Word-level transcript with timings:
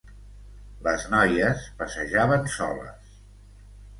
Les 0.85 1.05
noies 1.11 1.67
passejaven 1.83 2.49
soles. 2.53 3.13